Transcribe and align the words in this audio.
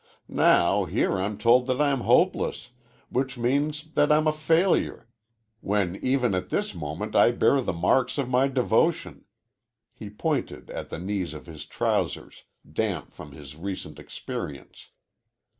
Now, 0.27 0.85
here 0.85 1.19
I'm 1.19 1.37
told 1.37 1.67
that 1.67 1.79
I'm 1.79 1.99
hopeless, 1.99 2.71
which 3.09 3.37
means 3.37 3.91
that 3.93 4.11
I'm 4.11 4.25
a 4.25 4.33
failure, 4.33 5.07
when 5.59 5.95
even 5.97 6.33
at 6.33 6.49
this 6.49 6.73
moment 6.73 7.15
I 7.15 7.29
bear 7.29 7.61
the 7.61 7.71
marks 7.71 8.17
of 8.17 8.27
my 8.27 8.47
devotion." 8.47 9.25
He 9.93 10.09
pointed 10.09 10.71
at 10.71 10.89
the 10.89 10.97
knees 10.97 11.35
of 11.35 11.45
his 11.45 11.67
trousers, 11.67 12.45
damp 12.67 13.11
from 13.11 13.33
his 13.33 13.55
recent 13.55 13.99
experience. 13.99 14.89